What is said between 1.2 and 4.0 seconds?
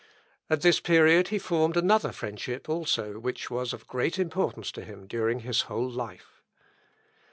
he formed another friendship also, which was of